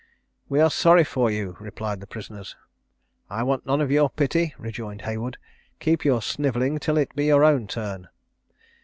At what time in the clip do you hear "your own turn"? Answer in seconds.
7.25-8.07